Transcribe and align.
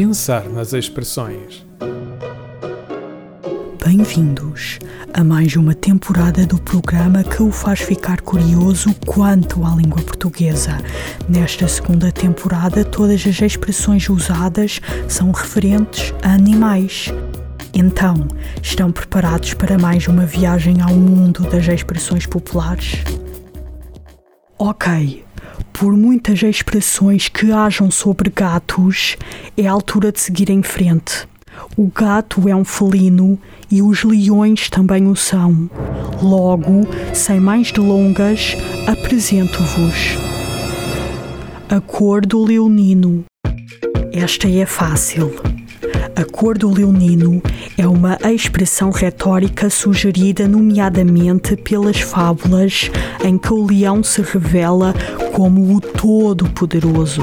Pensar 0.00 0.48
nas 0.48 0.72
expressões. 0.72 1.62
Bem-vindos 3.84 4.78
a 5.12 5.22
mais 5.22 5.56
uma 5.56 5.74
temporada 5.74 6.46
do 6.46 6.58
programa 6.58 7.22
que 7.22 7.42
o 7.42 7.52
faz 7.52 7.80
ficar 7.80 8.22
curioso 8.22 8.94
quanto 9.06 9.62
à 9.62 9.74
língua 9.74 10.00
portuguesa. 10.00 10.78
Nesta 11.28 11.68
segunda 11.68 12.10
temporada, 12.10 12.82
todas 12.82 13.26
as 13.26 13.42
expressões 13.42 14.08
usadas 14.08 14.80
são 15.06 15.32
referentes 15.32 16.14
a 16.22 16.32
animais. 16.32 17.12
Então, 17.74 18.26
estão 18.62 18.90
preparados 18.90 19.52
para 19.52 19.76
mais 19.76 20.08
uma 20.08 20.24
viagem 20.24 20.80
ao 20.80 20.94
mundo 20.94 21.42
das 21.42 21.68
expressões 21.68 22.24
populares? 22.24 23.04
Ok, 24.58 25.24
por 25.80 25.96
muitas 25.96 26.42
expressões 26.42 27.28
que 27.28 27.50
hajam 27.50 27.90
sobre 27.90 28.28
gatos, 28.28 29.16
é 29.56 29.66
a 29.66 29.72
altura 29.72 30.12
de 30.12 30.20
seguir 30.20 30.50
em 30.50 30.62
frente. 30.62 31.26
O 31.74 31.86
gato 31.86 32.46
é 32.46 32.54
um 32.54 32.66
felino 32.66 33.38
e 33.70 33.80
os 33.80 34.04
leões 34.04 34.68
também 34.68 35.06
o 35.06 35.16
são. 35.16 35.70
Logo, 36.22 36.86
sem 37.14 37.40
mais 37.40 37.72
delongas, 37.72 38.54
apresento-vos 38.86 40.18
a 41.70 41.80
cor 41.80 42.26
do 42.26 42.44
leonino. 42.44 43.24
Esta 44.12 44.50
é 44.50 44.66
fácil. 44.66 45.32
A 46.16 46.24
cor 46.24 46.58
do 46.58 46.70
leonino 46.70 47.42
é 47.78 47.86
uma 47.86 48.18
expressão 48.32 48.90
retórica 48.90 49.70
sugerida 49.70 50.46
nomeadamente 50.46 51.56
pelas 51.56 52.00
fábulas 52.00 52.90
em 53.24 53.38
que 53.38 53.52
o 53.52 53.66
leão 53.66 54.02
se 54.02 54.20
revela 54.22 54.94
como 55.32 55.74
o 55.74 55.80
Todo-Poderoso. 55.80 57.22